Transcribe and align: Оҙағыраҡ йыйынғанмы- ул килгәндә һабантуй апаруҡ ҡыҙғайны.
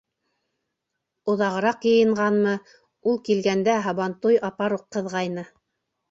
Оҙағыраҡ 1.33 1.83
йыйынғанмы- 1.89 2.53
ул 3.11 3.19
килгәндә 3.27 3.75
һабантуй 3.89 4.39
апаруҡ 4.49 4.87
ҡыҙғайны. 4.97 5.45